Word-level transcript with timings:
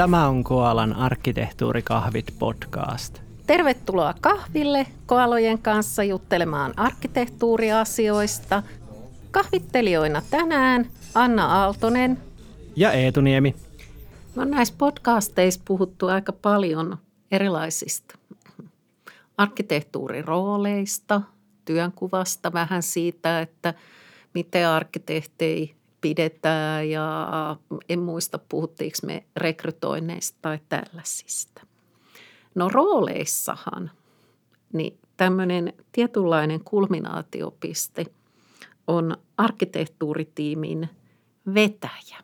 Tämä 0.00 0.28
on 0.28 0.44
Koalan 0.44 0.96
arkkitehtuurikahvit 0.96 2.34
podcast. 2.38 3.18
Tervetuloa 3.46 4.14
kahville 4.20 4.86
koalojen 5.06 5.58
kanssa 5.58 6.04
juttelemaan 6.04 6.72
arkkitehtuuriasioista. 6.76 8.62
Kahvittelijoina 9.30 10.22
tänään 10.30 10.86
Anna 11.14 11.46
Aaltonen 11.46 12.18
ja 12.76 12.92
Eetu 12.92 13.20
Niemi. 13.20 13.54
No 14.34 14.44
näissä 14.44 14.74
podcasteissa 14.78 15.60
puhuttu 15.64 16.06
aika 16.06 16.32
paljon 16.32 16.98
erilaisista 17.30 18.18
arkkitehtuurirooleista, 19.38 21.20
työnkuvasta, 21.64 22.52
vähän 22.52 22.82
siitä, 22.82 23.40
että 23.40 23.74
miten 24.34 24.68
arkkitehtei 24.68 25.74
pidetään 26.00 26.90
ja 26.90 27.56
en 27.88 27.98
muista 27.98 28.38
puhuttiinko 28.48 28.98
me 29.06 29.24
rekrytoinneista 29.36 30.38
tai 30.42 30.58
tällaisista. 30.68 31.66
No 32.54 32.68
rooleissahan 32.68 33.90
niin 34.72 34.98
tämmöinen 35.16 35.72
tietynlainen 35.92 36.64
kulminaatiopiste 36.64 38.04
on 38.86 39.16
arkkitehtuuritiimin 39.36 40.88
vetäjä. 41.54 42.18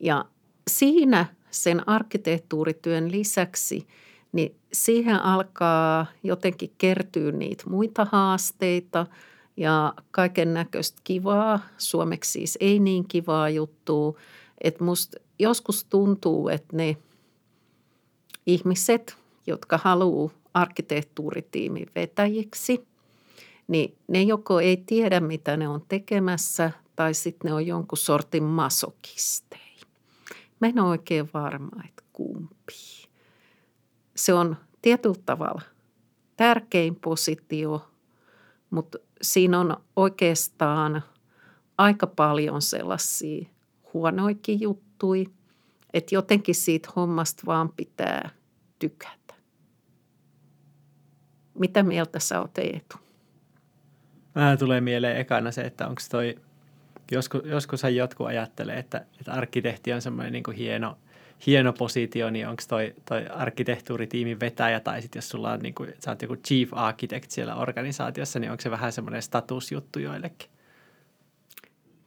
Ja 0.00 0.24
siinä 0.70 1.26
sen 1.50 1.88
arkkitehtuurityön 1.88 3.12
lisäksi, 3.12 3.86
niin 4.32 4.56
siihen 4.72 5.22
alkaa 5.22 6.06
jotenkin 6.22 6.72
kertyä 6.78 7.32
niitä 7.32 7.64
muita 7.66 8.06
haasteita 8.12 9.06
ja 9.56 9.94
kaiken 10.10 10.54
näköistä 10.54 11.00
kivaa, 11.04 11.60
suomeksi 11.78 12.30
siis 12.30 12.58
ei 12.60 12.78
niin 12.78 13.08
kivaa 13.08 13.48
juttua, 13.48 14.18
että 14.60 14.84
musta 14.84 15.18
joskus 15.38 15.84
tuntuu, 15.84 16.48
että 16.48 16.76
ne 16.76 16.96
ihmiset, 18.46 19.16
jotka 19.46 19.78
haluaa 19.78 20.30
arkkitehtuuritiimin 20.54 21.86
vetäjiksi, 21.94 22.86
niin 23.68 23.96
ne 24.08 24.22
joko 24.22 24.60
ei 24.60 24.76
tiedä, 24.76 25.20
mitä 25.20 25.56
ne 25.56 25.68
on 25.68 25.84
tekemässä, 25.88 26.70
tai 26.96 27.14
sitten 27.14 27.48
ne 27.48 27.54
on 27.54 27.66
jonkun 27.66 27.98
sortin 27.98 28.44
masokisteja. 28.44 29.62
Mä 30.60 30.68
en 30.68 30.78
ole 30.78 30.88
oikein 30.88 31.30
varma, 31.34 31.82
että 31.88 32.02
kumpi. 32.12 33.08
Se 34.14 34.34
on 34.34 34.56
tietyllä 34.82 35.22
tavalla 35.26 35.62
tärkein 36.36 36.96
positio, 36.96 37.88
mutta 38.70 38.98
siinä 39.22 39.60
on 39.60 39.76
oikeastaan 39.96 41.02
aika 41.78 42.06
paljon 42.06 42.62
sellaisia 42.62 43.46
huonoikin 43.94 44.60
juttui, 44.60 45.26
että 45.94 46.14
jotenkin 46.14 46.54
siitä 46.54 46.88
hommasta 46.96 47.42
vaan 47.46 47.68
pitää 47.68 48.30
tykätä. 48.78 49.34
Mitä 51.58 51.82
mieltä 51.82 52.18
sä 52.18 52.40
oot 52.40 52.58
Eetu? 52.58 52.96
Vähän 54.34 54.58
tulee 54.58 54.80
mieleen 54.80 55.16
ekana 55.16 55.50
se, 55.50 55.62
että 55.62 55.86
onko 55.86 56.02
toi, 56.10 56.38
joskus, 57.10 57.42
joskushan 57.44 57.96
jotkut 57.96 58.26
ajattelee, 58.26 58.78
että, 58.78 59.06
että 59.20 59.32
arkkitehti 59.32 59.92
on 59.92 60.02
semmoinen 60.02 60.32
niin 60.32 60.56
hieno, 60.56 60.98
hieno 61.46 61.72
positio, 61.72 62.30
niin 62.30 62.48
onko 62.48 62.62
toi, 62.68 62.94
toi 63.08 63.26
arkkitehtuuritiimin 63.30 64.40
vetäjä 64.40 64.80
tai 64.80 65.02
sitten 65.02 65.18
jos 65.18 65.28
sulla 65.28 65.52
on 65.52 65.60
niin 65.60 65.74
kuin, 65.74 65.94
sä 66.04 66.10
oot 66.10 66.22
joku 66.22 66.36
chief 66.36 66.68
architect 66.72 67.30
siellä 67.30 67.54
organisaatiossa, 67.54 68.38
niin 68.38 68.50
onko 68.50 68.60
se 68.60 68.70
vähän 68.70 68.92
semmoinen 68.92 69.22
statusjuttu 69.22 69.98
joillekin? 69.98 70.50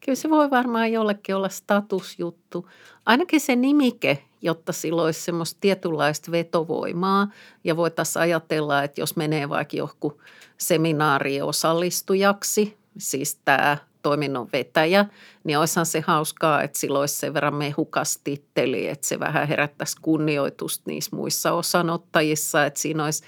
Kyllä 0.05 0.15
se 0.15 0.29
voi 0.29 0.49
varmaan 0.49 0.91
jollekin 0.91 1.35
olla 1.35 1.49
statusjuttu. 1.49 2.69
Ainakin 3.05 3.39
se 3.39 3.55
nimike, 3.55 4.23
jotta 4.41 4.73
sillä 4.73 5.01
olisi 5.01 5.21
semmoista 5.21 5.57
tietynlaista 5.61 6.31
vetovoimaa 6.31 7.27
ja 7.63 7.77
voitaisiin 7.77 8.21
ajatella, 8.21 8.83
että 8.83 9.01
jos 9.01 9.15
menee 9.15 9.49
vaikka 9.49 9.77
johonkin 9.77 10.11
seminaariin 10.57 11.43
osallistujaksi, 11.43 12.77
siis 12.97 13.35
tämä 13.45 13.77
toiminnon 14.09 14.49
vetäjä, 14.53 15.05
niin 15.43 15.57
olisihan 15.57 15.85
se 15.85 16.03
hauskaa, 16.07 16.63
että 16.63 16.79
sillä 16.79 16.99
olisi 16.99 17.15
sen 17.15 17.33
verran 17.33 17.55
mehukas 17.55 18.19
titteli, 18.23 18.87
että 18.87 19.07
se 19.07 19.19
vähän 19.19 19.47
herättäisi 19.47 19.97
kunnioitusta 20.01 20.83
niissä 20.87 21.15
muissa 21.15 21.51
osanottajissa, 21.51 22.65
että 22.65 22.79
siinä 22.79 23.03
olisi 23.03 23.23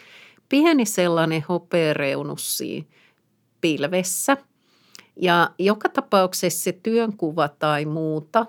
pieni 0.49 0.85
sellainen 0.85 1.45
hopeareunus 1.49 2.57
siinä 2.57 2.87
pilvessä– 3.61 4.37
ja 5.21 5.51
joka 5.59 5.89
tapauksessa 5.89 6.63
se 6.63 6.71
työnkuva 6.83 7.47
tai 7.47 7.85
muuta, 7.85 8.45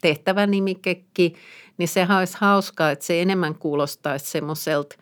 tehtävänimikekki, 0.00 1.34
niin 1.78 1.88
sehän 1.88 2.18
olisi 2.18 2.36
hauskaa, 2.40 2.90
että 2.90 3.04
se 3.04 3.22
enemmän 3.22 3.54
kuulostaisi 3.54 4.26
semmoiselta 4.26 4.96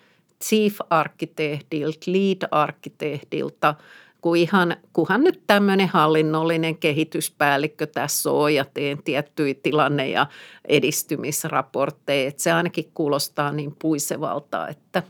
chief 0.45 0.79
arkkitehdilta, 0.91 1.99
lead 2.07 2.49
arkkitehdilta, 2.51 3.75
kun 4.21 4.37
ihan, 4.37 4.77
kunhan 4.93 5.25
nyt 5.25 5.43
tämmöinen 5.47 5.89
hallinnollinen 5.89 6.77
kehityspäällikkö 6.77 7.87
tässä 7.87 8.31
on 8.31 8.55
ja 8.55 8.65
teen 8.65 9.03
tiettyjä 9.03 9.55
tilanne- 9.63 10.09
ja 10.09 10.27
edistymisraportteja. 10.65 12.29
Että 12.29 12.43
se 12.43 12.53
ainakin 12.53 12.91
kuulostaa 12.95 13.53
niin 13.53 13.77
puisevalta, 13.79 14.69
että 14.69 15.03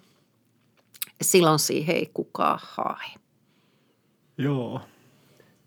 silloin 1.23 1.59
siihen 1.59 1.97
ei 1.97 2.11
kukaan 2.15 2.59
hae. 2.63 3.07
Joo, 4.39 4.81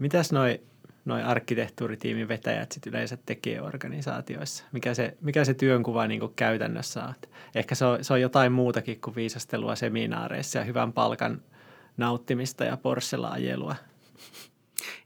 Mitäs 0.04 0.32
noi, 0.32 0.62
noi 1.06 1.24
arkkitehtuuritiimin 1.24 2.28
vetäjät 2.28 2.72
sit 2.72 2.88
yleensä 2.88 3.18
tekee 3.26 3.62
organisaatioissa? 3.62 4.64
Mikä 4.72 4.94
se, 4.94 5.18
mikä 5.22 5.46
se 5.46 5.54
työnkuva 5.54 6.08
niin 6.08 6.22
käytännössä 6.36 7.04
on? 7.04 7.14
Ehkä 7.56 7.76
se 7.76 7.86
on, 7.86 8.04
se 8.04 8.14
on 8.14 8.22
jotain 8.22 8.52
muutakin 8.52 9.02
kuin 9.02 9.16
viisastelua 9.16 9.76
seminaareissa 9.76 10.60
ja 10.60 10.66
hyvän 10.66 10.94
palkan 10.94 11.42
nauttimista 11.98 12.64
ja 12.64 12.78
Porschella 12.78 13.30
ajelua. 13.30 13.76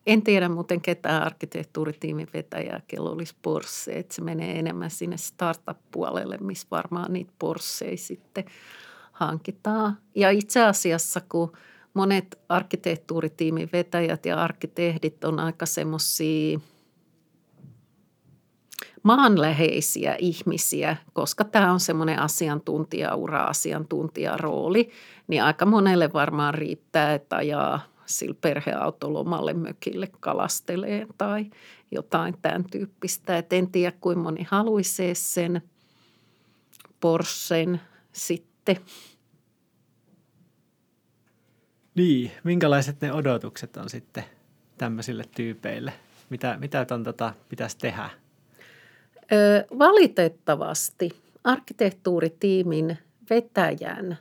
En 0.07 0.21
tiedä 0.21 0.49
muuten 0.49 0.81
ketään 0.81 1.23
arkkitehtuuritiimin 1.23 2.27
vetäjää, 2.33 2.81
kello 2.87 3.11
olisi 3.11 3.35
Porsche. 3.41 3.99
Että 3.99 4.15
se 4.15 4.21
menee 4.21 4.59
enemmän 4.59 4.91
sinne 4.91 5.17
startup-puolelle, 5.17 6.37
missä 6.37 6.67
varmaan 6.71 7.13
niitä 7.13 7.33
Porscheja 7.39 7.97
sitten 7.97 8.45
hankitaan. 9.11 9.97
Ja 10.15 10.29
itse 10.29 10.63
asiassa, 10.63 11.21
kun– 11.29 11.51
monet 11.97 12.39
arkkitehtuuritiimin 12.49 13.69
vetäjät 13.73 14.25
ja 14.25 14.43
arkkitehdit 14.43 15.23
on 15.23 15.39
aika 15.39 15.65
semmoisia 15.65 16.59
maanläheisiä 19.03 20.15
ihmisiä, 20.19 20.97
koska 21.13 21.43
tämä 21.43 21.71
on 21.71 21.79
semmoinen 21.79 22.19
asiantuntijaura, 22.19 23.43
asiantuntijarooli, 23.43 24.89
niin 25.27 25.43
aika 25.43 25.65
monelle 25.65 26.13
varmaan 26.13 26.53
riittää, 26.53 27.13
että 27.13 27.35
ajaa 27.35 27.79
sillä 28.05 28.35
perheautolomalle 28.41 29.53
mökille 29.53 30.07
kalasteleen 30.19 31.07
tai 31.17 31.45
jotain 31.91 32.35
tämän 32.41 32.63
tyyppistä. 32.71 33.37
Et 33.37 33.53
en 33.53 33.71
tiedä, 33.71 33.97
kuinka 34.01 34.23
moni 34.23 34.47
haluaisi 34.49 35.15
sen 35.15 35.61
Porschen 36.99 37.81
sitten– 38.11 38.77
niin, 41.97 42.31
minkälaiset 42.43 43.01
ne 43.01 43.13
odotukset 43.13 43.77
on 43.77 43.89
sitten 43.89 44.23
tämmöisille 44.77 45.23
tyypeille? 45.35 45.93
Mitä, 46.29 46.57
mitä 46.59 46.85
ton, 46.85 47.03
tota, 47.03 47.33
pitäisi 47.49 47.77
tehdä? 47.77 48.09
Valitettavasti 49.79 51.09
arkkitehtuuritiimin 51.43 52.97
vetäjän 53.29 54.17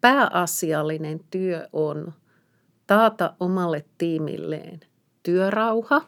pääasiallinen 0.00 1.20
työ 1.30 1.68
on 1.72 2.12
taata 2.86 3.34
omalle 3.40 3.84
tiimilleen 3.98 4.80
työrauha, 5.22 6.02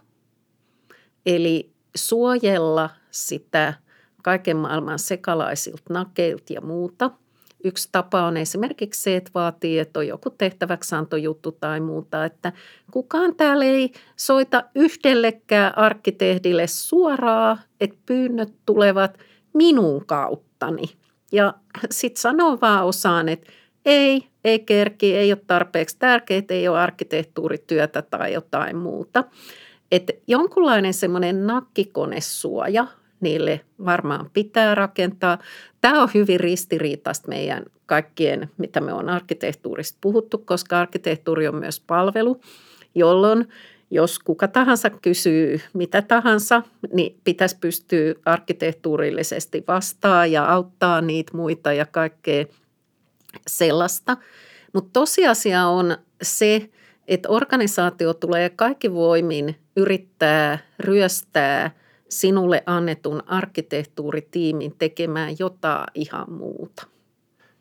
eli 1.26 1.72
suojella 1.96 2.90
sitä 3.10 3.74
kaiken 4.22 4.56
maailman 4.56 4.98
sekalaisilta 4.98 5.82
nakeilta 5.90 6.52
ja 6.52 6.60
muuta– 6.60 7.10
Yksi 7.64 7.88
tapa 7.92 8.22
on 8.22 8.36
esimerkiksi 8.36 9.02
se, 9.02 9.16
että 9.16 9.30
vaatii, 9.34 9.78
että 9.78 9.98
on 9.98 10.06
joku 10.06 10.30
tehtäväksantojuttu 10.30 11.52
tai 11.52 11.80
muuta, 11.80 12.24
että 12.24 12.52
kukaan 12.90 13.36
täällä 13.36 13.64
ei 13.64 13.92
soita 14.16 14.64
yhdellekään 14.74 15.78
arkkitehdille 15.78 16.66
suoraa, 16.66 17.58
että 17.80 17.96
pyynnöt 18.06 18.52
tulevat 18.66 19.18
minun 19.52 20.06
kauttani. 20.06 20.84
Ja 21.32 21.54
sitten 21.90 22.20
sanoo 22.20 22.58
vaan 22.60 22.84
osaan, 22.84 23.28
että 23.28 23.52
ei, 23.84 24.28
ei 24.44 24.58
kerki, 24.58 25.16
ei 25.16 25.32
ole 25.32 25.40
tarpeeksi 25.46 25.96
tärkeää, 25.98 26.42
ei 26.48 26.68
ole 26.68 26.78
arkkitehtuurityötä 26.78 28.02
tai 28.02 28.32
jotain 28.32 28.76
muuta. 28.76 29.24
Että 29.92 30.12
jonkunlainen 30.26 30.94
semmoinen 30.94 31.46
nakkikonesuoja 31.46 32.86
niille 33.22 33.60
varmaan 33.84 34.30
pitää 34.32 34.74
rakentaa. 34.74 35.38
Tämä 35.80 36.02
on 36.02 36.08
hyvin 36.14 36.40
ristiriitaista 36.40 37.28
meidän 37.28 37.62
kaikkien, 37.86 38.50
mitä 38.58 38.80
me 38.80 38.92
on 38.92 39.08
arkkitehtuurista 39.08 39.98
puhuttu, 40.00 40.38
koska 40.38 40.80
arkkitehtuuri 40.80 41.48
on 41.48 41.54
myös 41.54 41.80
palvelu, 41.80 42.40
jolloin 42.94 43.48
jos 43.90 44.18
kuka 44.18 44.48
tahansa 44.48 44.90
kysyy 44.90 45.60
mitä 45.72 46.02
tahansa, 46.02 46.62
niin 46.92 47.20
pitäisi 47.24 47.56
pystyä 47.60 48.14
arkkitehtuurillisesti 48.24 49.64
vastaa 49.68 50.26
ja 50.26 50.44
auttaa 50.44 51.00
niitä 51.00 51.36
muita 51.36 51.72
ja 51.72 51.86
kaikkea 51.86 52.44
sellaista. 53.46 54.16
Mutta 54.72 54.90
tosiasia 54.92 55.66
on 55.66 55.96
se, 56.22 56.70
että 57.08 57.28
organisaatio 57.28 58.14
tulee 58.14 58.50
kaikki 58.50 58.92
voimin 58.92 59.56
yrittää 59.76 60.58
ryöstää 60.78 61.70
sinulle 62.12 62.62
annetun 62.66 63.22
arkkitehtuuritiimin 63.26 64.74
tekemään 64.78 65.34
jotain 65.38 65.86
ihan 65.94 66.32
muuta. 66.32 66.86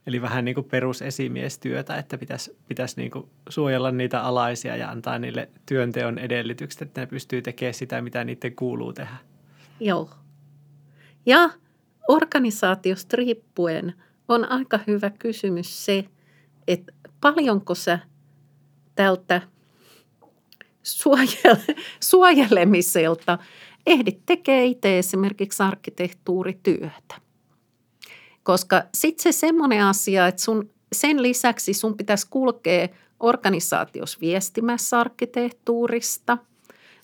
Eli 0.07 0.21
vähän 0.21 0.45
niin 0.45 0.55
kuin 0.55 0.65
perusesimiestyötä, 0.65 1.97
että 1.97 2.17
pitäisi, 2.17 2.57
pitäisi 2.67 2.97
niin 2.97 3.11
kuin 3.11 3.29
suojella 3.49 3.91
niitä 3.91 4.21
alaisia 4.21 4.75
ja 4.75 4.89
antaa 4.89 5.19
niille 5.19 5.49
työnteon 5.65 6.19
edellytykset, 6.19 6.81
että 6.81 7.01
ne 7.01 7.07
pystyy 7.07 7.41
tekemään 7.41 7.73
sitä, 7.73 8.01
mitä 8.01 8.23
niiden 8.23 8.55
kuuluu 8.55 8.93
tehdä. 8.93 9.17
Joo. 9.79 10.09
Ja 11.25 11.49
organisaatiosta 12.07 13.17
riippuen 13.17 13.93
on 14.27 14.51
aika 14.51 14.79
hyvä 14.87 15.09
kysymys 15.09 15.85
se, 15.85 16.05
että 16.67 16.93
paljonko 17.21 17.75
sä 17.75 17.99
tältä 18.95 19.41
suojele- 20.83 21.81
suojelemiselta 22.09 23.37
ehdit 23.85 24.25
tekee 24.25 24.65
itse 24.65 24.99
esimerkiksi 24.99 25.63
arkkitehtuurityötä. 25.63 27.15
Koska 28.43 28.83
sitten 28.93 29.23
se 29.23 29.39
semmoinen 29.39 29.85
asia, 29.85 30.27
että 30.27 30.41
sun, 30.41 30.69
sen 30.91 31.23
lisäksi 31.23 31.73
sun 31.73 31.97
pitäisi 31.97 32.27
kulkea 32.29 32.87
organisaatiossa 33.19 34.17
viestimässä 34.21 34.99
arkkitehtuurista, 34.99 36.37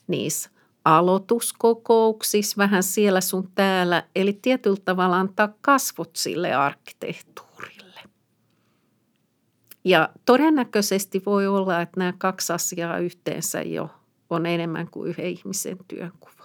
niissä 0.08 0.50
aloituskokouksissa, 0.86 2.58
vähän 2.58 2.84
siellä 2.84 3.22
sun 3.22 3.50
täällä, 3.56 4.04
eli 4.16 4.40
tietyllä 4.42 4.82
tavalla 4.86 5.20
antaa 5.20 5.50
kasvot 5.62 6.16
sille 6.16 6.54
arkkitehtuurille. 6.54 8.02
Ja 9.84 10.10
todennäköisesti 10.26 11.22
voi 11.26 11.48
olla, 11.48 11.82
että 11.82 12.00
nämä 12.00 12.14
kaksi 12.18 12.54
asiaa 12.54 12.98
yhteensä 12.98 13.62
jo 13.62 13.90
on 14.30 14.46
enemmän 14.46 14.88
kuin 14.92 15.10
yhden 15.10 15.26
ihmisen 15.26 15.78
työnkuva. 15.88 16.37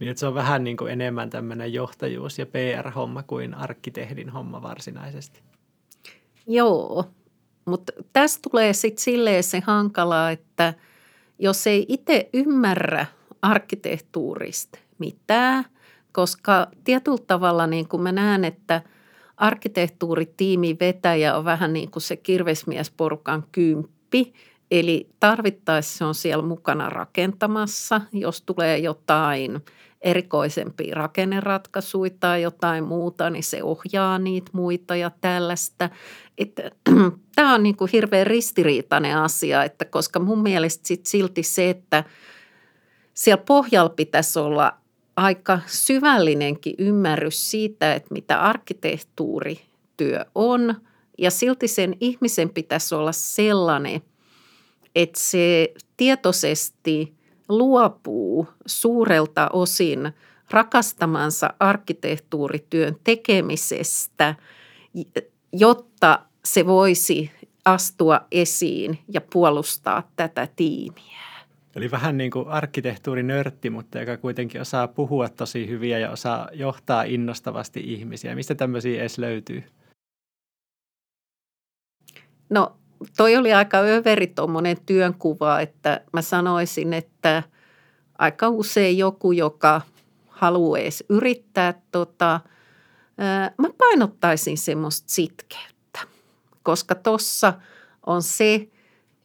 Niin, 0.00 0.10
että 0.10 0.20
se 0.20 0.26
on 0.26 0.34
vähän 0.34 0.64
niin 0.64 0.76
kuin 0.76 0.92
enemmän 0.92 1.30
tämmöinen 1.30 1.72
johtajuus- 1.72 2.38
ja 2.38 2.46
PR-homma 2.46 3.22
kuin 3.22 3.54
arkkitehdin 3.54 4.30
homma 4.30 4.62
varsinaisesti. 4.62 5.40
Joo, 6.46 7.04
mutta 7.64 7.92
tässä 8.12 8.40
tulee 8.50 8.72
sitten 8.72 9.02
silleen 9.02 9.42
se 9.42 9.62
hankala, 9.66 10.30
että 10.30 10.74
jos 11.38 11.66
ei 11.66 11.86
itse 11.88 12.28
ymmärrä 12.32 13.06
arkkitehtuurista 13.42 14.78
mitään, 14.98 15.64
koska 16.12 16.66
tietyllä 16.84 17.24
tavalla 17.26 17.66
niin 17.66 17.88
kuin 17.88 18.02
mä 18.02 18.12
näen, 18.12 18.44
että 18.44 18.82
arkkitehtuuritiimi 19.36 20.76
vetäjä 20.80 21.36
on 21.36 21.44
vähän 21.44 21.72
niin 21.72 21.90
kuin 21.90 22.02
se 22.02 22.16
kirvesmiesporukan 22.16 23.44
kymppi, 23.52 24.32
eli 24.70 25.08
tarvittaessa 25.20 25.98
se 25.98 26.04
on 26.04 26.14
siellä 26.14 26.44
mukana 26.44 26.90
rakentamassa, 26.90 28.00
jos 28.12 28.42
tulee 28.42 28.78
jotain– 28.78 29.60
erikoisempia 30.00 30.94
rakenneratkaisuja 30.94 32.10
tai 32.20 32.42
jotain 32.42 32.84
muuta, 32.84 33.30
niin 33.30 33.42
se 33.42 33.62
ohjaa 33.62 34.18
niitä 34.18 34.50
muita 34.52 34.96
ja 34.96 35.10
tällaista. 35.20 35.90
Että, 36.38 36.70
tämä 37.36 37.54
on 37.54 37.62
niin 37.62 37.76
kuin 37.76 37.90
hirveän 37.92 38.26
ristiriitainen 38.26 39.18
asia, 39.18 39.64
että 39.64 39.84
koska 39.84 40.18
mun 40.18 40.42
mielestä 40.42 40.88
sit 40.88 41.06
silti 41.06 41.42
se, 41.42 41.70
että 41.70 42.04
siellä 43.14 43.42
pohjalla 43.46 43.88
pitäisi 43.88 44.38
olla 44.38 44.72
aika 45.16 45.60
syvällinenkin 45.66 46.74
ymmärrys 46.78 47.50
siitä, 47.50 47.94
että 47.94 48.14
mitä 48.14 48.40
arkkitehtuurityö 48.40 50.24
on 50.34 50.74
ja 51.18 51.30
silti 51.30 51.68
sen 51.68 51.96
ihmisen 52.00 52.50
pitäisi 52.50 52.94
olla 52.94 53.12
sellainen, 53.12 54.02
että 54.94 55.20
se 55.20 55.74
tietoisesti– 55.96 57.12
luopuu 57.48 58.48
suurelta 58.66 59.48
osin 59.52 60.12
rakastamansa 60.50 61.54
arkkitehtuurityön 61.60 62.96
tekemisestä, 63.04 64.34
jotta 65.52 66.20
se 66.44 66.66
voisi 66.66 67.30
astua 67.64 68.20
esiin 68.30 68.98
ja 69.08 69.20
puolustaa 69.32 70.10
tätä 70.16 70.48
tiimiä. 70.56 71.18
Eli 71.76 71.90
vähän 71.90 72.16
niin 72.16 72.30
kuin 72.30 72.48
arkkitehtuurinörtti, 72.48 73.70
mutta 73.70 73.98
joka 73.98 74.16
kuitenkin 74.16 74.60
osaa 74.60 74.88
puhua 74.88 75.28
tosi 75.28 75.68
hyviä 75.68 75.98
ja 75.98 76.10
osaa 76.10 76.48
johtaa 76.52 77.02
innostavasti 77.02 77.80
ihmisiä. 77.84 78.34
Mistä 78.34 78.54
tämmöisiä 78.54 79.00
edes 79.00 79.18
löytyy? 79.18 79.64
No 82.50 82.76
toi 83.16 83.36
oli 83.36 83.52
aika 83.52 83.78
överi 83.78 84.26
tuommoinen 84.26 84.76
työnkuva, 84.86 85.60
että 85.60 86.00
mä 86.12 86.22
sanoisin, 86.22 86.92
että 86.92 87.42
aika 88.18 88.48
usein 88.48 88.98
joku, 88.98 89.32
joka 89.32 89.80
haluaa 90.28 90.78
edes 90.78 91.04
yrittää, 91.08 91.74
tota, 91.90 92.40
mä 93.58 93.68
painottaisin 93.78 94.58
semmoista 94.58 95.08
sitkeyttä, 95.10 96.00
koska 96.62 96.94
tuossa 96.94 97.52
on 98.06 98.22
se, 98.22 98.68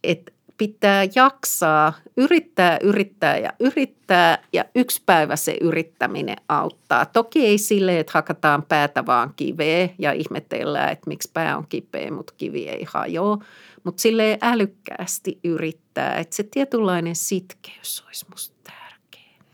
että 0.04 0.32
pitää 0.58 1.08
jaksaa 1.16 1.94
yrittää, 2.18 2.78
yrittää 2.84 3.38
ja 3.38 3.54
yrittää 3.60 4.44
ja 4.54 4.66
yksi 4.76 5.02
päivä 5.06 5.36
se 5.36 5.58
yrittäminen 5.62 6.38
auttaa. 6.50 7.06
Toki 7.06 7.46
ei 7.46 7.58
sille, 7.58 8.00
että 8.00 8.12
hakataan 8.16 8.64
päätä 8.64 9.06
vaan 9.06 9.34
kiveä 9.36 9.90
ja 10.00 10.12
ihmetellään, 10.12 10.92
että 10.92 11.08
miksi 11.08 11.30
pää 11.34 11.58
on 11.58 11.66
kipeä, 11.70 12.12
mutta 12.12 12.34
kivi 12.38 12.70
ei 12.70 12.86
hajoa. 12.88 13.38
Mutta 13.84 14.02
sille 14.02 14.38
älykkäästi 14.42 15.40
yrittää, 15.44 16.16
että 16.16 16.36
se 16.36 16.44
tietynlainen 16.44 17.16
sitkeys 17.16 18.04
olisi 18.08 18.26
musta 18.32 18.56
tärkeä. 18.64 19.46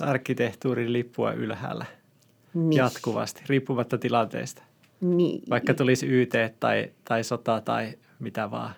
Arkkitehtuurin 0.00 0.92
lippua 0.92 1.32
ylhäällä 1.32 1.86
niin. 2.54 2.72
jatkuvasti, 2.72 3.42
riippumatta 3.46 3.98
tilanteesta. 3.98 4.62
Niin. 5.00 5.42
Vaikka 5.50 5.74
tulisi 5.74 6.06
YT 6.06 6.32
tai, 6.60 6.90
tai 7.04 7.24
sota 7.24 7.60
tai 7.60 7.98
mitä 8.18 8.50
vaan. 8.50 8.74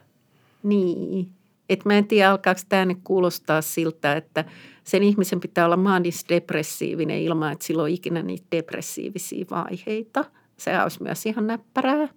Niin. 0.62 1.39
Et 1.70 1.84
mä 1.84 1.94
en 1.94 2.06
tiedä, 2.06 2.30
alkaako 2.30 2.60
tämä 2.68 2.84
nyt 2.84 2.98
kuulostaa 3.04 3.62
siltä, 3.62 4.12
että 4.12 4.44
sen 4.84 5.02
ihmisen 5.02 5.40
pitää 5.40 5.64
olla 5.64 5.76
maanisdepressiivinen 5.76 7.18
ilman, 7.18 7.52
että 7.52 7.64
sillä 7.64 7.82
on 7.82 7.88
ikinä 7.88 8.22
niitä 8.22 8.46
depressiivisia 8.52 9.44
vaiheita. 9.50 10.24
Se 10.56 10.82
olisi 10.82 11.02
myös 11.02 11.26
ihan 11.26 11.46
näppärää. 11.46 12.08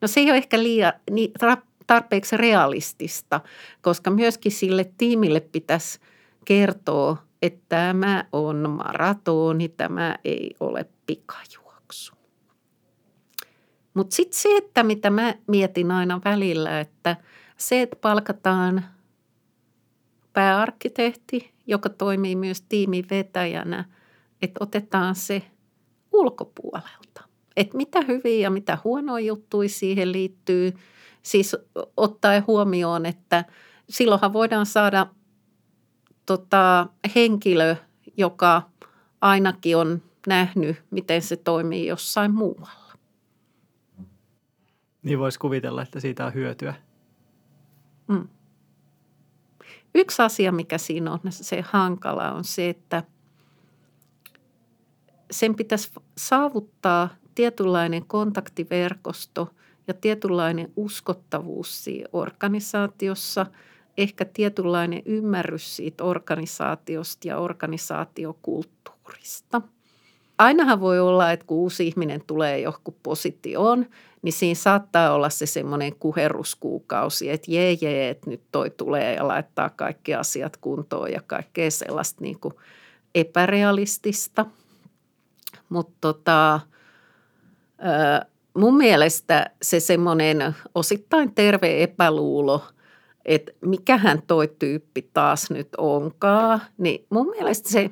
No 0.00 0.08
se 0.08 0.20
ei 0.20 0.30
ole 0.30 0.36
ehkä 0.36 0.62
liian, 0.62 0.92
niin, 1.10 1.32
tarpeeksi 1.86 2.36
realistista, 2.36 3.40
koska 3.80 4.10
myöskin 4.10 4.52
sille 4.52 4.90
tiimille 4.98 5.40
pitäisi 5.40 6.00
kertoa, 6.44 7.16
että 7.42 7.64
tämä 7.68 8.24
on 8.32 8.70
maratoni, 8.70 9.68
tämä 9.68 10.16
ei 10.24 10.50
ole 10.60 10.86
pikajuoksu. 11.06 12.14
Mutta 13.94 14.16
sitten 14.16 14.40
se, 14.40 14.56
että 14.56 14.82
mitä 14.82 15.10
mä 15.10 15.34
mietin 15.46 15.90
aina 15.90 16.20
välillä, 16.24 16.80
että– 16.80 17.16
se, 17.58 17.82
että 17.82 17.96
palkataan 17.96 18.84
pääarkkitehti, 20.32 21.54
joka 21.66 21.88
toimii 21.88 22.36
myös 22.36 22.62
tiimin 22.62 23.04
vetäjänä, 23.10 23.84
että 24.42 24.58
otetaan 24.60 25.14
se 25.14 25.42
ulkopuolelta. 26.12 27.24
Että 27.56 27.76
mitä 27.76 28.00
hyviä 28.00 28.38
ja 28.38 28.50
mitä 28.50 28.78
huonoja 28.84 29.26
juttuja 29.26 29.68
siihen 29.68 30.12
liittyy. 30.12 30.72
Siis 31.22 31.56
ottaen 31.96 32.46
huomioon, 32.46 33.06
että 33.06 33.44
silloinhan 33.88 34.32
voidaan 34.32 34.66
saada 34.66 35.06
tota, 36.26 36.86
henkilö, 37.14 37.76
joka 38.16 38.62
ainakin 39.20 39.76
on 39.76 40.02
nähnyt, 40.26 40.76
miten 40.90 41.22
se 41.22 41.36
toimii 41.36 41.86
jossain 41.86 42.34
muualla. 42.34 42.92
Niin 45.02 45.18
voisi 45.18 45.38
kuvitella, 45.38 45.82
että 45.82 46.00
siitä 46.00 46.26
on 46.26 46.34
hyötyä. 46.34 46.74
Mm. 48.08 48.28
Yksi 49.94 50.22
asia, 50.22 50.52
mikä 50.52 50.78
siinä 50.78 51.12
on 51.12 51.20
se 51.30 51.60
hankala, 51.60 52.32
on 52.32 52.44
se, 52.44 52.68
että 52.68 53.02
sen 55.30 55.54
pitäisi 55.54 55.90
saavuttaa 56.18 57.08
tietynlainen 57.34 58.06
kontaktiverkosto 58.06 59.54
ja 59.88 59.94
tietynlainen 59.94 60.72
uskottavuus 60.76 61.84
siinä 61.84 62.08
organisaatiossa, 62.12 63.46
ehkä 63.98 64.24
tietynlainen 64.24 65.02
ymmärrys 65.04 65.76
siitä 65.76 66.04
organisaatiosta 66.04 67.28
ja 67.28 67.38
organisaatiokulttuurista. 67.38 69.62
Ainahan 70.38 70.80
voi 70.80 71.00
olla, 71.00 71.32
että 71.32 71.46
kun 71.46 71.56
uusi 71.56 71.86
ihminen 71.86 72.20
tulee 72.26 72.60
johonkin 72.60 72.96
positioon, 73.02 73.86
niin 74.22 74.32
siinä 74.32 74.54
saattaa 74.54 75.12
olla 75.14 75.30
se 75.30 75.46
semmoinen 75.46 75.96
kuheruskuukausi, 75.96 77.30
että 77.30 77.50
jee 77.50 77.78
jee, 77.80 78.08
että 78.08 78.30
nyt 78.30 78.42
toi 78.52 78.70
tulee 78.70 79.14
ja 79.14 79.28
laittaa 79.28 79.70
kaikki 79.70 80.14
asiat 80.14 80.56
kuntoon 80.56 81.12
ja 81.12 81.20
kaikkea 81.26 81.70
sellaista 81.70 82.22
niin 82.22 82.40
kuin 82.40 82.54
epärealistista. 83.14 84.46
Mutta 85.68 85.94
tota, 86.00 86.60
mun 88.54 88.76
mielestä 88.76 89.50
se 89.62 89.80
semmoinen 89.80 90.56
osittain 90.74 91.34
terve 91.34 91.82
epäluulo, 91.82 92.64
että 93.24 93.52
mikähän 93.60 94.22
toi 94.26 94.48
tyyppi 94.58 95.10
taas 95.14 95.50
nyt 95.50 95.68
onkaan, 95.78 96.60
niin 96.78 97.06
mun 97.10 97.30
mielestä 97.30 97.68
se 97.68 97.90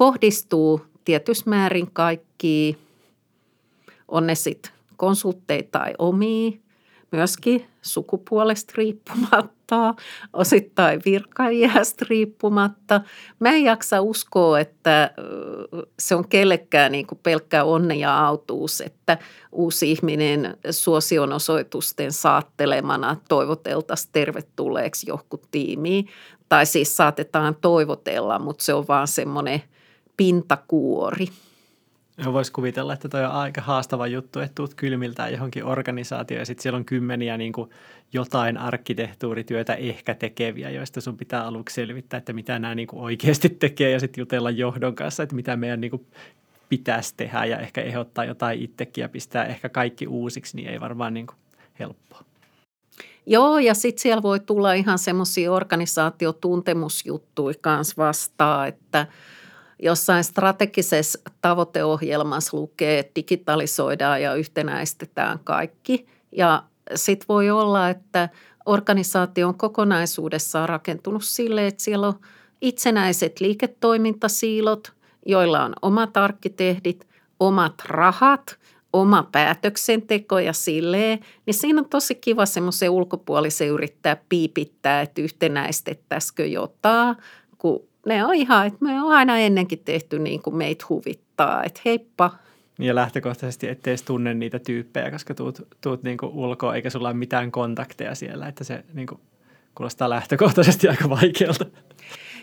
kohdistuu 0.00 0.80
tietyssä 1.04 1.50
määrin 1.50 1.90
kaikkiin, 1.92 2.78
on 4.08 4.26
ne 4.26 4.34
sitten 4.34 4.72
konsultteja 4.96 5.62
tai 5.72 5.94
omia, 5.98 6.50
myöskin 7.12 7.66
sukupuolesta 7.82 8.72
riippumatta, 8.76 9.94
osittain 10.32 11.02
virkaiästä 11.04 12.06
riippumatta. 12.08 13.00
Mä 13.40 13.48
en 13.48 13.64
jaksa 13.64 14.00
uskoa, 14.00 14.60
että 14.60 15.10
se 15.98 16.14
on 16.14 16.28
kellekään 16.28 16.92
niin 16.92 17.06
kuin 17.06 17.20
pelkkä 17.22 17.64
onne 17.64 17.94
ja 17.94 18.26
autuus, 18.26 18.80
että 18.80 19.18
uusi 19.52 19.90
ihminen 19.90 20.56
suosionosoitusten 20.70 22.12
saattelemana 22.12 23.16
toivoteltaisiin 23.28 24.12
tervetulleeksi 24.12 25.06
johonkin 25.08 25.40
tiimiin. 25.50 26.08
Tai 26.48 26.66
siis 26.66 26.96
saatetaan 26.96 27.56
toivotella, 27.60 28.38
mutta 28.38 28.64
se 28.64 28.74
on 28.74 28.88
vaan 28.88 29.08
semmoinen 29.08 29.62
pintakuori. 30.20 31.26
Voisi 32.24 32.52
kuvitella, 32.52 32.92
että 32.92 33.08
toi 33.08 33.24
on 33.24 33.30
aika 33.30 33.60
haastava 33.60 34.06
juttu, 34.06 34.40
että 34.40 34.54
tuut 34.54 34.74
kylmiltään 34.74 35.32
johonkin 35.32 35.64
organisaatioon 35.64 36.38
ja 36.38 36.46
sitten 36.46 36.62
siellä 36.62 36.76
on 36.76 36.84
kymmeniä 36.84 37.36
niin 37.36 37.52
kuin 37.52 37.70
jotain 38.12 38.58
arkkitehtuurityötä 38.58 39.74
ehkä 39.74 40.14
tekeviä, 40.14 40.70
joista 40.70 41.00
sun 41.00 41.16
pitää 41.16 41.46
aluksi 41.46 41.74
selvittää, 41.74 42.18
että 42.18 42.32
mitä 42.32 42.58
nämä 42.58 42.74
niin 42.74 42.88
kuin 42.88 43.02
oikeasti 43.02 43.48
tekee 43.48 43.90
ja 43.90 44.00
sitten 44.00 44.22
jutella 44.22 44.50
johdon 44.50 44.94
kanssa, 44.94 45.22
että 45.22 45.34
mitä 45.34 45.56
meidän 45.56 45.80
niin 45.80 45.90
kuin 45.90 46.06
pitäisi 46.68 47.14
tehdä 47.16 47.44
ja 47.44 47.58
ehkä 47.58 47.82
ehdottaa 47.82 48.24
jotain 48.24 48.62
itsekin 48.62 49.02
ja 49.02 49.08
pistää 49.08 49.44
ehkä 49.44 49.68
kaikki 49.68 50.06
uusiksi, 50.06 50.56
niin 50.56 50.68
ei 50.68 50.80
varmaan 50.80 51.14
niin 51.14 51.26
kuin 51.26 51.36
helppoa. 51.78 52.24
Joo, 53.26 53.58
ja 53.58 53.74
sitten 53.74 54.02
siellä 54.02 54.22
voi 54.22 54.40
tulla 54.40 54.72
ihan 54.72 54.98
semmoisia 54.98 55.52
organisaatiotuntemusjuttuja 55.52 57.54
kanssa 57.60 57.94
vastaan, 57.96 58.68
että– 58.68 59.06
jossain 59.82 60.24
strategisessa 60.24 61.20
tavoiteohjelmassa 61.42 62.56
lukee, 62.56 62.98
että 62.98 63.12
digitalisoidaan 63.16 64.22
ja 64.22 64.34
yhtenäistetään 64.34 65.38
kaikki. 65.44 66.06
Ja 66.32 66.62
sitten 66.94 67.26
voi 67.28 67.50
olla, 67.50 67.88
että 67.88 68.28
organisaatio 68.66 69.48
on 69.48 69.54
kokonaisuudessaan 69.54 70.68
rakentunut 70.68 71.24
sille, 71.24 71.66
että 71.66 71.82
siellä 71.82 72.06
on 72.06 72.20
itsenäiset 72.60 73.40
liiketoimintasiilot, 73.40 74.92
joilla 75.26 75.64
on 75.64 75.72
omat 75.82 76.16
arkkitehdit, 76.16 77.08
omat 77.40 77.74
rahat, 77.84 78.58
oma 78.92 79.28
päätöksenteko 79.32 80.38
ja 80.38 80.52
silleen, 80.52 81.20
niin 81.46 81.54
siinä 81.54 81.80
on 81.80 81.88
tosi 81.88 82.14
kiva 82.14 82.46
semmoisen 82.46 82.90
ulkopuolisen 82.90 83.68
yrittää 83.68 84.16
piipittää, 84.28 85.00
että 85.00 85.22
yhtenäistettäisikö 85.22 86.46
jotain, 86.46 87.16
kun 87.58 87.89
ne 88.06 88.24
on 88.24 88.34
ihan, 88.34 88.66
että 88.66 88.78
me 88.84 89.02
on 89.02 89.12
aina 89.12 89.38
ennenkin 89.38 89.78
tehty 89.84 90.18
niin 90.18 90.42
kuin 90.42 90.56
meitä 90.56 90.84
huvittaa, 90.88 91.64
että 91.64 91.80
heippa. 91.84 92.30
Ja 92.78 92.94
lähtökohtaisesti 92.94 93.68
ettei 93.68 93.90
edes 93.90 94.02
tunne 94.02 94.34
niitä 94.34 94.58
tyyppejä, 94.58 95.10
koska 95.10 95.34
tuut, 95.34 95.68
tuut 95.80 96.02
niin 96.02 96.18
kuin 96.18 96.32
ulkoa 96.32 96.74
eikä 96.74 96.90
sulla 96.90 97.08
ole 97.08 97.16
mitään 97.16 97.52
kontakteja 97.52 98.14
siellä, 98.14 98.48
että 98.48 98.64
se 98.64 98.84
niin 98.92 99.06
kuin 99.06 99.20
kuulostaa 99.74 100.10
lähtökohtaisesti 100.10 100.88
aika 100.88 101.10
vaikealta. 101.10 101.66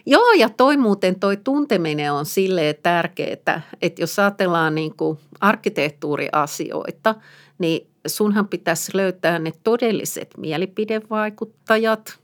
Joo, 0.05 0.31
ja 0.37 0.49
toi 0.49 0.77
muuten 0.77 1.19
toi 1.19 1.37
tunteminen 1.37 2.13
on 2.13 2.25
silleen 2.25 2.75
tärkeää, 2.83 3.61
että 3.81 4.01
jos 4.01 4.19
ajatellaan 4.19 4.75
niin 4.75 4.95
kuin 4.97 5.17
arkkitehtuuriasioita, 5.41 7.15
niin 7.57 7.87
sunhan 8.07 8.47
pitäisi 8.47 8.91
löytää 8.93 9.39
ne 9.39 9.51
todelliset 9.63 10.33
mielipidevaikuttajat, 10.37 12.19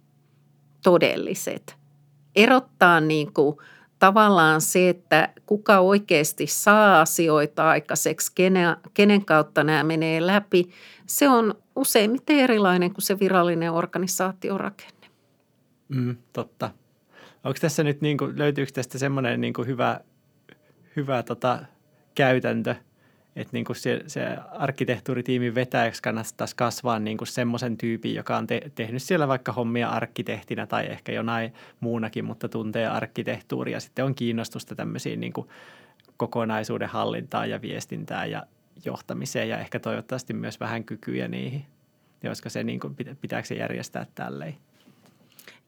todelliset– 0.83 1.75
erottaa 2.35 2.99
niin 2.99 3.33
kuin 3.33 3.57
tavallaan 3.99 4.61
se, 4.61 4.89
että 4.89 5.29
kuka 5.45 5.79
oikeasti 5.79 6.47
saa 6.47 7.01
asioita 7.01 7.69
aikaiseksi, 7.69 8.31
kenen, 8.35 8.75
kenen 8.93 9.25
kautta 9.25 9.63
nämä 9.63 9.83
menee 9.83 10.25
läpi, 10.27 10.69
se 11.05 11.29
on 11.29 11.55
useimmiten 11.75 12.39
erilainen 12.39 12.93
kuin 12.93 13.01
se 13.01 13.19
virallinen 13.19 13.71
organisaatiorakenne. 13.71 15.07
Mm, 15.87 16.17
totta. 16.33 16.69
Onko 17.43 17.57
tässä 17.61 17.83
nyt, 17.83 18.01
niin 18.01 18.17
kuin, 18.17 18.37
löytyykö 18.37 18.71
tästä 18.71 18.97
semmoinen 18.97 19.41
niin 19.41 19.53
kuin 19.53 19.67
hyvä, 19.67 19.99
hyvä 20.95 21.23
tota, 21.23 21.59
käytäntö– 22.15 22.75
että 23.35 23.49
niin 23.53 23.65
kuin 23.65 23.75
se, 23.75 24.03
se 24.07 24.37
arkkitehtuuritiimin 24.51 25.55
vetäjäksi 25.55 26.01
kannattaisi 26.01 26.55
kasvaa 26.55 26.99
niin 26.99 27.17
kuin 27.17 27.27
semmoisen 27.27 27.77
tyypin, 27.77 28.15
joka 28.15 28.37
on 28.37 28.47
te, 28.47 28.61
tehnyt 28.75 29.03
siellä 29.03 29.27
vaikka 29.27 29.51
hommia 29.51 29.89
arkkitehtinä 29.89 30.67
tai 30.67 30.85
ehkä 30.85 31.11
jonain 31.11 31.53
muunakin, 31.79 32.25
mutta 32.25 32.49
tuntee 32.49 32.87
arkkitehtuuria. 32.87 33.79
Sitten 33.79 34.05
on 34.05 34.15
kiinnostusta 34.15 34.75
tämmöisiin 34.75 35.19
niin 35.19 35.33
kuin 35.33 35.47
kokonaisuuden 36.17 36.89
hallintaan 36.89 37.49
ja 37.49 37.61
viestintään 37.61 38.31
ja 38.31 38.43
johtamiseen 38.85 39.49
ja 39.49 39.59
ehkä 39.59 39.79
toivottavasti 39.79 40.33
myös 40.33 40.59
vähän 40.59 40.83
kykyjä 40.83 41.27
niihin. 41.27 41.65
Ja 42.23 42.29
olisiko 42.29 42.49
se, 42.49 42.63
niin 42.63 42.79
kuin, 42.79 42.95
pitääkö 43.21 43.47
se 43.47 43.55
järjestää 43.55 44.05
tälleen? 44.15 44.55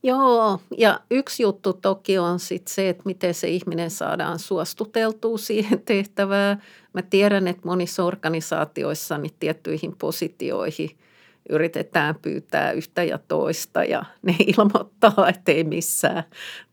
Joo, 0.05 0.59
ja 0.77 0.99
yksi 1.11 1.43
juttu 1.43 1.73
toki 1.73 2.17
on 2.17 2.39
sit 2.39 2.67
se, 2.67 2.89
että 2.89 3.01
miten 3.05 3.33
se 3.33 3.47
ihminen 3.47 3.89
saadaan 3.89 4.39
suostuteltua 4.39 5.37
siihen 5.37 5.81
tehtävään. 5.85 6.61
Mä 6.93 7.01
tiedän, 7.01 7.47
että 7.47 7.61
monissa 7.65 8.03
organisaatioissa 8.03 9.17
niin 9.17 9.33
tiettyihin 9.39 9.95
positioihin 9.97 10.89
yritetään 11.49 12.15
pyytää 12.21 12.71
yhtä 12.71 13.03
ja 13.03 13.19
toista 13.27 13.83
ja 13.83 14.05
ne 14.21 14.35
ilmoittaa, 14.57 15.29
että 15.29 15.51
ei 15.51 15.63
missään 15.63 16.23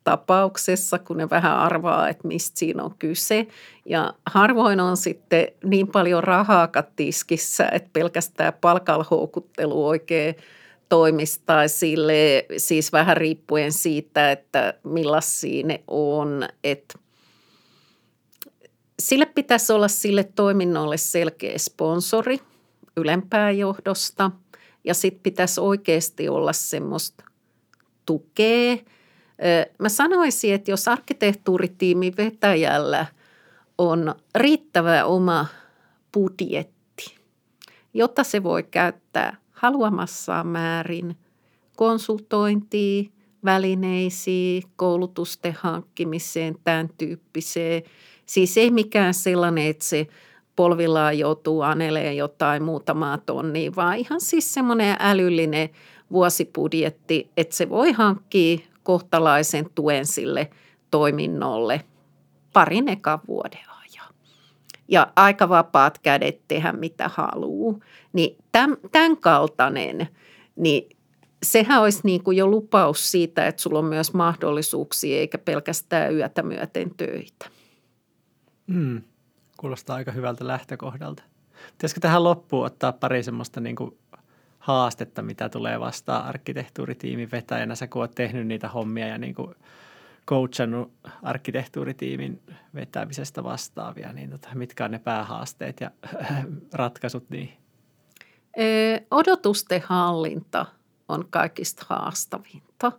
tapauksessa, 0.05 0.99
kun 0.99 1.17
ne 1.17 1.31
vähän 1.31 1.57
arvaa, 1.57 2.09
että 2.09 2.29
mistä 2.29 2.59
siinä 2.59 2.83
on 2.83 2.95
kyse. 2.99 3.47
Ja 3.87 4.15
harvoin 4.27 4.81
on 4.81 4.97
sitten 4.97 5.47
niin 5.65 5.89
paljon 5.89 6.25
rahaa 6.25 6.69
tiskissä, 6.97 7.69
että 7.73 7.91
pelkästään 7.93 8.53
palkalhoukuttelu 8.61 9.89
oikein– 9.89 10.35
toimista 10.92 11.68
sille, 11.68 12.46
siis 12.56 12.92
vähän 12.92 13.16
riippuen 13.16 13.72
siitä, 13.72 14.32
että 14.32 14.75
millaisia 14.84 15.66
ne 15.66 15.82
on, 15.88 16.49
että 16.64 16.99
sille 18.99 19.26
pitäisi 19.26 19.72
olla 19.72 19.88
sille 19.88 20.25
toiminnolle 20.25 20.96
selkeä 20.96 21.58
sponsori 21.58 22.38
ylempää 22.96 23.50
johdosta 23.50 24.30
ja 24.84 24.94
sitten 24.94 25.22
pitäisi 25.22 25.61
oikeasti 25.61 26.28
olla 26.28 26.52
semmoista 26.52 27.25
tukea. 28.06 28.76
Mä 29.78 29.88
sanoisin, 29.88 30.54
että 30.54 30.70
jos 30.70 30.88
arkkitehtuuritiimin 30.88 32.16
vetäjällä 32.16 33.06
on 33.78 34.14
riittävä 34.34 35.04
oma 35.04 35.46
budjetti, 36.14 37.14
jotta 37.94 38.25
se 38.25 38.42
voi 38.42 38.62
käyttää 38.62 39.41
haluamassaan 39.62 40.47
määrin 40.47 41.16
konsultointiin, 41.76 43.12
välineisiin, 43.45 44.62
koulutusten 44.76 45.57
hankkimiseen, 45.61 46.57
tämän 46.64 46.88
tyyppiseen. 46.99 47.83
Siis 48.26 48.57
ei 48.57 48.71
mikään 48.71 49.14
sellainen, 49.14 49.66
että 49.66 49.85
se 49.85 50.07
polvillaan 50.57 51.19
joutuu 51.19 51.61
aneleen 51.61 52.16
jotain 52.16 52.62
muutamaa 52.62 53.19
tonnia, 53.19 53.73
vaan 53.76 53.97
ihan 53.97 54.21
siis 54.21 54.54
semmoinen 54.54 54.97
älyllinen 54.99 55.69
vuosibudjetti, 56.12 57.31
että 57.37 57.57
se 57.57 57.69
voi 57.69 57.92
hankkia 57.92 58.59
kohtalaisen 58.83 59.71
tuen 59.75 60.07
sille 60.07 60.50
toiminnolle 60.90 61.85
parin 62.52 62.88
ekan 62.88 63.19
vuoden. 63.28 63.72
Ja 64.92 65.12
aika 65.16 65.49
vapaat 65.49 65.99
kädet 65.99 66.40
tehdä 66.49 66.72
mitä 66.72 67.11
haluaa. 67.14 67.78
Niin 68.12 68.37
tämän, 68.52 68.76
tämän 68.92 69.16
kaltainen, 69.16 70.08
niin 70.56 70.96
sehän 71.42 71.82
olisi 71.82 72.00
niin 72.04 72.22
kuin 72.22 72.37
jo 72.37 72.46
lupaus 72.46 73.11
siitä, 73.11 73.46
että 73.46 73.62
sulla 73.62 73.78
on 73.78 73.84
myös 73.84 74.14
mahdollisuuksia 74.14 75.18
eikä 75.18 75.38
pelkästään 75.38 76.14
yötä 76.14 76.42
myöten 76.42 76.94
töitä. 76.96 77.46
Mm, 78.66 79.02
kuulostaa 79.56 79.96
aika 79.96 80.12
hyvältä 80.12 80.46
lähtökohdalta. 80.46 81.22
Pitäisikö 81.72 82.00
tähän 82.00 82.25
loppuun 82.25 82.66
ottaa 82.66 82.92
pari 82.92 83.22
semmoista 83.22 83.61
niin 83.61 83.76
kuin 83.76 83.99
haastetta, 84.58 85.22
mitä 85.22 85.49
tulee 85.49 85.80
vastaan 85.80 86.25
arkkitehtuuritiimin 86.25 87.30
vetäjänä, 87.32 87.75
sä 87.75 87.87
kun 87.87 88.02
oot 88.02 88.14
tehnyt 88.14 88.46
niitä 88.46 88.68
hommia 88.68 89.06
ja 89.06 89.18
niin 89.18 89.34
kuin 89.34 89.54
coachannut 90.26 90.93
arkkitehtuuritiimin 91.23 92.43
vetämisestä 92.75 93.45
vastaavia, 93.45 94.12
niin 94.12 94.31
tota, 94.31 94.49
mitkä 94.55 94.85
on 94.85 94.91
ne 94.91 94.99
päähaasteet 94.99 95.81
ja 95.81 95.91
ratkaisut 96.73 97.31
niihin? 97.31 97.62
Odotusten 99.11 99.83
hallinta 99.87 100.67
on 101.09 101.25
kaikista 101.31 101.87
haastavinta. 101.88 102.93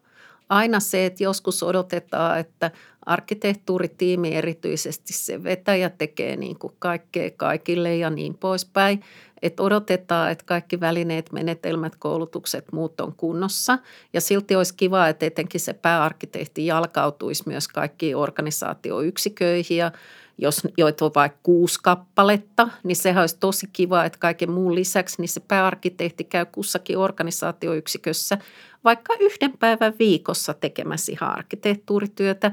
Aina 0.50 0.80
se, 0.80 1.06
että 1.06 1.24
joskus 1.24 1.64
odotetaan, 1.64 2.40
että 2.40 2.72
arkkitehtuuritiimi 3.06 4.36
erityisesti 4.36 5.14
se 5.14 5.44
vetäjä 5.44 5.90
tekee 5.90 6.36
niin 6.36 6.60
kuin 6.60 6.74
kaikkea 6.80 7.30
kaikille 7.38 7.96
ja 7.96 8.10
niin 8.10 8.38
poispäin. 8.38 9.02
Että 9.44 9.64
odotetaan, 9.64 10.32
että 10.32 10.46
kaikki 10.46 10.80
välineet, 10.80 11.32
menetelmät, 11.32 11.96
koulutukset, 11.96 12.72
muut 12.72 13.02
on 13.02 13.14
kunnossa. 13.16 13.80
Ja 14.14 14.22
silti 14.22 14.56
olisi 14.56 14.74
kiva, 14.74 15.08
että 15.08 15.26
etenkin 15.26 15.62
se 15.62 15.74
pääarkkitehti 15.74 16.66
jalkautuisi 16.66 17.44
myös 17.46 17.68
kaikkiin 17.68 18.18
organisaatioyksiköihin 18.18 19.78
ja 19.78 19.92
jos 20.38 20.62
joita 20.78 21.06
on 21.06 21.12
vaikka 21.16 21.40
kuusi 21.44 21.80
kappaletta, 21.84 22.70
niin 22.84 22.96
sehän 22.96 23.22
olisi 23.22 23.38
tosi 23.40 23.68
kiva, 23.74 24.06
että 24.06 24.20
kaiken 24.20 24.52
muun 24.52 24.76
lisäksi 24.76 25.22
niin 25.22 25.30
se 25.30 25.40
pääarkkitehti 25.40 26.24
käy 26.24 26.46
kussakin 26.46 26.98
organisaatioyksikössä 26.98 28.38
vaikka 28.84 29.14
yhden 29.20 29.58
päivän 29.58 29.94
viikossa 30.00 30.54
tekemässä 30.54 31.12
ihan 31.12 31.30
arkkitehtuurityötä. 31.30 32.52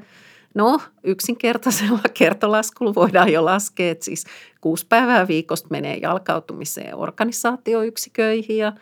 No, 0.54 0.80
yksinkertaisella 1.04 2.00
kertolaskulla 2.19 2.95
voidaan 2.95 3.33
jo 3.33 3.45
laskea, 3.45 3.90
että 3.90 4.04
siis 4.04 4.25
kuusi 4.61 4.87
päivää 4.88 5.28
viikosta 5.28 5.69
menee 5.71 5.97
jalkautumiseen 5.97 6.97
organisaatioyksiköihin 6.97 8.59
ja 8.59 8.73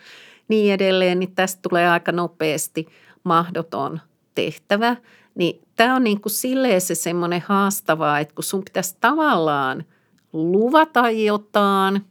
niin 0.49 0.75
edelleen, 0.75 1.19
niin 1.19 1.35
tästä 1.35 1.69
tulee 1.69 1.89
aika 1.89 2.13
nopeasti 2.13 2.87
mahdoton 3.25 4.01
tehtävä. 4.35 4.97
Niin 5.35 5.61
tämä 5.77 5.97
on 5.97 6.05
niin 6.05 6.21
kuin 6.21 6.33
silleen 6.33 6.81
se 6.81 6.95
semmoinen 6.95 7.43
haastavaa, 7.47 8.19
että 8.19 8.35
kun 8.35 8.45
sun 8.45 8.65
pitäisi 8.65 8.97
tavallaan 9.01 9.85
luvata 10.33 11.11
jotain, 11.11 12.05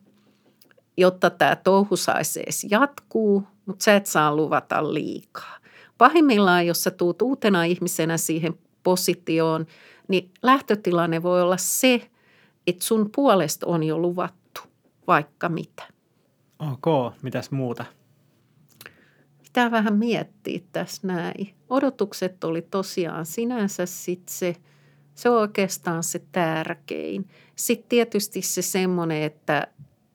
jotta 0.97 1.29
tämä 1.29 1.55
touhu 1.55 1.95
saisi 1.95 2.39
edes 2.39 2.67
jatkuu, 2.69 3.43
mutta 3.65 3.83
sä 3.83 3.95
et 3.95 4.05
saa 4.05 4.35
luvata 4.35 4.93
liikaa. 4.93 5.57
Pahimmillaan, 5.97 6.67
jos 6.67 6.83
sä 6.83 6.91
tuut 6.91 7.21
uutena 7.21 7.63
ihmisenä 7.63 8.17
siihen 8.17 8.57
positioon, 8.87 9.65
niin 10.07 10.31
lähtötilanne 10.41 11.23
voi 11.23 11.41
olla 11.41 11.57
se, 11.57 12.09
että 12.67 12.85
sun 12.85 13.09
puolesta 13.15 13.67
on 13.67 13.83
jo 13.83 13.97
luvattu 13.97 14.61
vaikka 15.07 15.49
mitä. 15.49 15.83
Ok, 16.59 17.13
mitäs 17.21 17.51
muuta? 17.51 17.85
pitää 19.57 19.71
vähän 19.71 19.97
miettiä 19.97 20.59
tässä 20.71 21.07
näin. 21.07 21.53
Odotukset 21.69 22.43
oli 22.43 22.61
tosiaan 22.61 23.25
sinänsä 23.25 23.85
sit 23.85 24.29
se, 24.29 24.55
se 25.15 25.29
on 25.29 25.41
oikeastaan 25.41 26.03
se 26.03 26.21
tärkein. 26.31 27.27
Sitten 27.55 27.89
tietysti 27.89 28.41
se 28.41 28.61
semmoinen, 28.61 29.23
että 29.23 29.67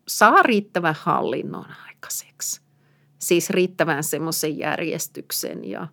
saa 0.09 0.43
riittävän 0.43 0.97
hallinnon 0.99 1.67
aikaiseksi. 1.87 2.61
Siis 3.19 3.50
riittävän 3.50 4.05
semmoisen 4.05 4.59
järjestyksen 4.59 5.64
ja 5.64 5.88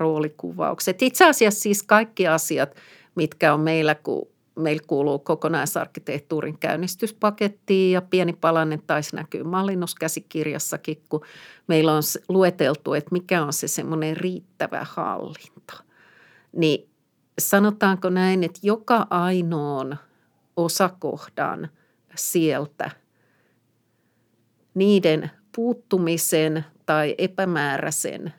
roolikuvaukset. 0.00 1.02
Itse 1.02 1.28
asiassa 1.28 1.60
siis 1.60 1.82
kaikki 1.82 2.28
asiat, 2.28 2.76
mitkä 3.14 3.54
on 3.54 3.60
meillä, 3.60 3.94
kun 3.94 4.28
meillä 4.56 4.82
kuuluu 4.86 5.18
kokonaisarkkitehtuurin 5.18 6.58
käynnistyspakettiin 6.58 7.92
ja 7.92 8.02
pieni 8.02 8.32
palanen 8.32 8.82
taisi 8.86 9.16
näkyy 9.16 9.42
mallinnuskäsikirjassakin, 9.42 11.02
kun 11.08 11.20
meillä 11.66 11.92
on 11.92 12.02
lueteltu, 12.28 12.94
että 12.94 13.12
mikä 13.12 13.44
on 13.44 13.52
se 13.52 13.68
semmoinen 13.68 14.16
riittävä 14.16 14.86
hallinta. 14.90 15.84
Niin 16.52 16.88
sanotaanko 17.38 18.10
näin, 18.10 18.44
että 18.44 18.60
joka 18.62 19.06
ainoan 19.10 19.98
osakohdan 20.56 21.68
sieltä 22.14 22.90
niiden 24.74 25.30
puuttumisen 25.56 26.64
tai 26.86 27.14
epämääräisen 27.18 28.34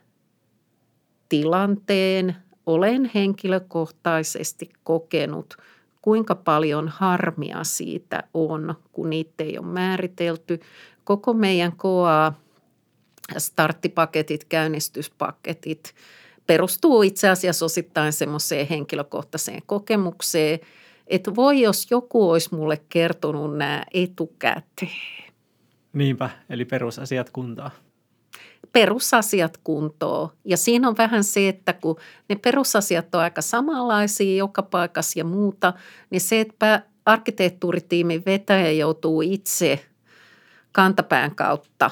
tilanteen 1.32 2.36
olen 2.66 3.10
henkilökohtaisesti 3.14 4.70
kokenut– 4.84 5.54
kuinka 6.02 6.34
paljon 6.34 6.88
harmia 6.88 7.64
siitä 7.64 8.22
on, 8.34 8.74
kun 8.92 9.10
niitä 9.10 9.44
ei 9.44 9.58
ole 9.58 9.66
määritelty. 9.66 10.60
Koko 11.04 11.32
meidän 11.32 11.76
KOA 11.76 12.32
starttipaketit, 13.38 14.44
käynnistyspaketit 14.44 15.94
perustuu 16.46 17.02
itse 17.02 17.28
asiassa 17.28 17.64
osittain 17.64 18.12
semmoiseen 18.12 18.66
henkilökohtaiseen 18.66 19.62
kokemukseen, 19.66 20.60
että 21.06 21.34
voi 21.34 21.60
jos 21.60 21.86
joku 21.90 22.30
olisi 22.30 22.54
mulle 22.54 22.80
kertonut 22.88 23.56
nämä 23.56 23.84
etukäteen. 23.94 25.32
Niinpä, 25.92 26.30
eli 26.50 26.64
perusasiat 26.64 27.30
kuntaa 27.30 27.70
perusasiat 28.72 29.56
kuntoon. 29.64 30.28
Ja 30.44 30.56
siinä 30.56 30.88
on 30.88 30.96
vähän 30.98 31.24
se, 31.24 31.48
että 31.48 31.72
kun 31.72 31.96
ne 32.28 32.36
perusasiat 32.36 33.14
on 33.14 33.20
aika 33.20 33.42
samanlaisia 33.42 34.36
joka 34.36 34.62
paikassa 34.62 35.18
ja 35.18 35.24
muuta, 35.24 35.72
niin 36.10 36.20
se, 36.20 36.40
että 36.40 36.82
arkkitehtuuritiimin 37.06 38.22
vetäjä 38.26 38.70
joutuu 38.70 39.22
itse 39.22 39.86
kantapään 40.72 41.34
kautta 41.34 41.90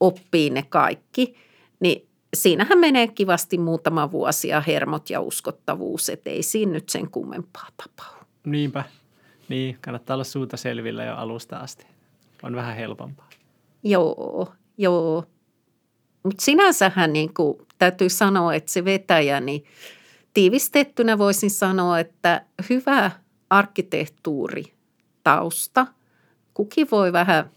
oppii 0.00 0.50
ne 0.50 0.62
kaikki, 0.62 1.36
niin 1.80 2.08
siinähän 2.34 2.78
menee 2.78 3.08
kivasti 3.08 3.58
muutama 3.58 4.10
vuosi 4.12 4.48
ja 4.48 4.60
hermot 4.60 5.10
ja 5.10 5.20
uskottavuus, 5.20 6.08
että 6.08 6.30
ei 6.30 6.42
siinä 6.42 6.72
nyt 6.72 6.88
sen 6.88 7.10
kummempaa 7.10 7.68
tapahdu. 7.76 8.24
Niinpä. 8.44 8.84
Niin, 9.48 9.78
kannattaa 9.80 10.14
olla 10.14 10.24
suuta 10.24 10.56
selvillä 10.56 11.04
jo 11.04 11.16
alusta 11.16 11.56
asti. 11.56 11.86
On 12.42 12.56
vähän 12.56 12.76
helpompaa. 12.76 13.28
Joo, 13.82 14.52
joo. 14.78 15.24
Mutta 16.24 16.44
sinänsähän 16.44 17.12
niin 17.12 17.34
kuin, 17.34 17.58
täytyy 17.78 18.08
sanoa, 18.08 18.54
että 18.54 18.72
se 18.72 18.84
vetäjä, 18.84 19.40
niin 19.40 19.64
tiivistettynä 20.34 21.18
voisin 21.18 21.50
sanoa, 21.50 21.98
että 21.98 22.44
hyvä 22.70 23.10
arkkitehtuuri 23.50 24.64
tausta. 25.24 25.86
Kuki 26.54 26.90
voi 26.90 27.12
vähän 27.12 27.50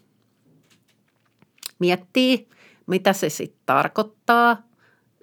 miettiä, 1.79 2.37
mitä 2.87 3.13
se 3.13 3.29
sitten 3.29 3.61
tarkoittaa. 3.65 4.67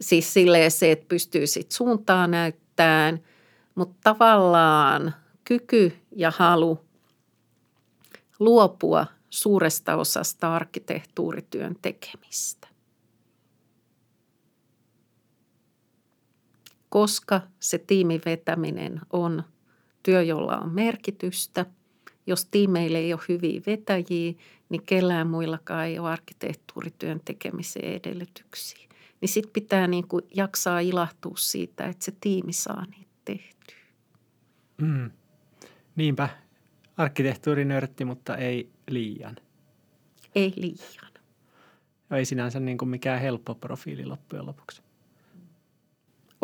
Siis 0.00 0.32
silleen 0.32 0.70
se, 0.70 0.92
että 0.92 1.06
pystyy 1.08 1.46
sitten 1.46 1.76
suuntaa 1.76 2.26
näyttämään, 2.26 3.20
mutta 3.74 3.96
tavallaan 4.04 5.14
kyky 5.44 5.96
ja 6.16 6.32
halu 6.36 6.84
luopua 8.38 9.06
suuresta 9.30 9.96
osasta 9.96 10.54
arkkitehtuurityön 10.54 11.76
tekemistä. 11.82 12.63
Koska 16.94 17.40
se 17.60 17.78
tiimin 17.78 18.20
vetäminen 18.24 19.00
on 19.12 19.44
työ, 20.02 20.22
jolla 20.22 20.58
on 20.58 20.74
merkitystä. 20.74 21.66
Jos 22.26 22.44
tiimeille 22.44 22.98
ei 22.98 23.12
ole 23.12 23.20
hyviä 23.28 23.60
vetäjiä, 23.66 24.32
niin 24.68 24.82
kellään 24.86 25.26
muillakaan 25.26 25.86
ei 25.86 25.98
ole 25.98 26.10
arkkitehtuurityön 26.10 27.20
tekemiseen 27.24 27.92
edellytyksiä. 27.92 28.88
Niin 29.20 29.28
sitten 29.28 29.52
pitää 29.52 29.86
niin 29.86 30.08
kuin 30.08 30.22
jaksaa 30.34 30.80
ilahtua 30.80 31.34
siitä, 31.36 31.86
että 31.86 32.04
se 32.04 32.12
tiimi 32.20 32.52
saa 32.52 32.84
niitä 32.86 33.12
tehtyä. 33.24 33.78
Mm. 34.80 35.10
Niinpä. 35.96 36.28
Arkkitehtuurinörtti, 36.96 38.04
mutta 38.04 38.36
ei 38.36 38.70
liian. 38.90 39.36
Ei 40.34 40.52
liian. 40.56 41.12
Ei 42.10 42.24
sinänsä 42.24 42.60
niin 42.60 42.78
kuin 42.78 42.88
mikään 42.88 43.20
helppo 43.20 43.54
profiili 43.54 44.06
loppujen 44.06 44.46
lopuksi. 44.46 44.82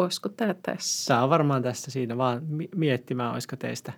Olisiko 0.03 0.29
tämä 0.29 0.55
tässä? 0.55 1.09
Tämä 1.09 1.23
on 1.23 1.31
varmaan 1.31 1.63
tässä 1.63 1.91
siinä, 1.91 2.17
vaan 2.17 2.43
miettimään, 2.77 3.33
olisiko 3.33 3.57
teistä 3.57 3.93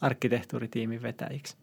arkkitehtuuritiimin 0.00 1.02
vetäjiksi. 1.02 1.56